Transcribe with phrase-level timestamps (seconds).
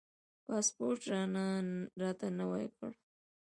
[0.45, 1.01] پاسپورټ
[2.01, 2.91] راته نوی کړ.